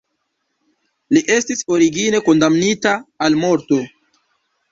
[1.17, 2.93] Li estis origine kondamnita
[3.27, 3.81] al morto.